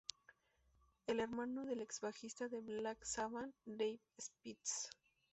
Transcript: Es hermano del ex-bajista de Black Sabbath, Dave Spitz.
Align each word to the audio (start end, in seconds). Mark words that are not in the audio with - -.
Es 1.05 1.15
hermano 1.15 1.63
del 1.63 1.79
ex-bajista 1.79 2.47
de 2.47 2.61
Black 2.61 3.03
Sabbath, 3.03 3.51
Dave 3.65 3.99
Spitz. 4.19 4.89